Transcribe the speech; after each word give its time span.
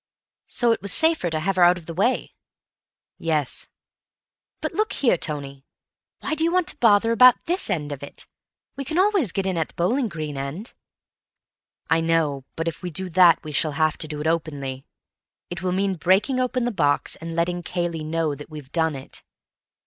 "So 0.47 0.71
it 0.71 0.81
was 0.81 0.91
safer 0.91 1.29
to 1.29 1.39
have 1.39 1.57
her 1.57 1.63
out 1.63 1.77
of 1.77 1.85
the 1.85 1.93
way?" 1.93 2.33
"Yes." 3.19 3.67
"But, 4.59 4.73
look 4.73 4.93
here, 4.93 5.15
Tony, 5.15 5.63
why 6.21 6.33
do 6.33 6.43
you 6.43 6.51
want 6.51 6.67
to 6.69 6.77
bother 6.77 7.11
about 7.11 7.45
this 7.45 7.69
end 7.69 7.91
of 7.91 8.01
it? 8.01 8.25
We 8.75 8.83
can 8.83 8.97
always 8.97 9.31
get 9.31 9.45
in 9.45 9.59
at 9.59 9.67
the 9.67 9.73
bowling 9.75 10.07
green 10.07 10.37
end." 10.39 10.73
"I 11.87 12.01
know, 12.01 12.45
but 12.55 12.67
if 12.67 12.81
we 12.81 12.89
do 12.89 13.09
that 13.09 13.43
we 13.43 13.51
shall 13.51 13.73
have 13.73 13.95
to 13.99 14.07
do 14.07 14.19
it 14.19 14.25
openly. 14.25 14.87
It 15.51 15.61
will 15.61 15.71
mean 15.71 15.93
breaking 15.97 16.39
open 16.39 16.63
the 16.63 16.71
box, 16.71 17.15
and 17.17 17.35
letting 17.35 17.61
Cayley 17.61 18.03
know 18.03 18.33
that 18.33 18.49
we've 18.49 18.71
done 18.71 18.95
it. 18.95 19.21